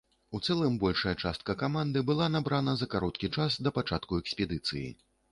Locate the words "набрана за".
2.35-2.87